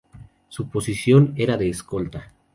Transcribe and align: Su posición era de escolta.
Su 0.49 0.67
posición 0.67 1.33
era 1.35 1.57
de 1.57 1.69
escolta. 1.69 2.33